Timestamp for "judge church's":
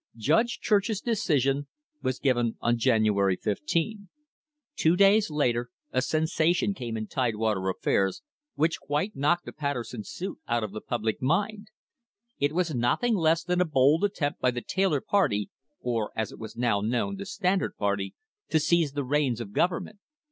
0.17-0.99